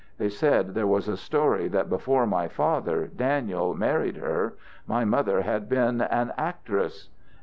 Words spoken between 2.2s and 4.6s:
my father, Daniel, married her,